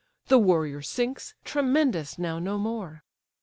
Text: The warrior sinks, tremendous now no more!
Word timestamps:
The 0.29 0.39
warrior 0.39 0.81
sinks, 0.81 1.35
tremendous 1.45 2.17
now 2.17 2.39
no 2.39 2.57
more! 2.57 3.03